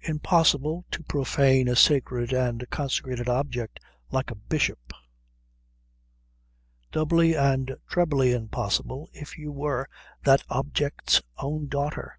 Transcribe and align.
Impossible 0.00 0.84
to 0.90 1.04
profane 1.04 1.68
a 1.68 1.76
sacred 1.76 2.32
and 2.32 2.68
consecrated 2.68 3.28
object 3.28 3.78
like 4.10 4.28
a 4.32 4.34
bishop. 4.34 4.92
Doubly 6.90 7.34
and 7.36 7.76
trebly 7.88 8.32
impossible 8.32 9.08
if 9.12 9.38
you 9.38 9.52
were 9.52 9.88
that 10.24 10.42
object's 10.50 11.22
own 11.38 11.68
daughter. 11.68 12.18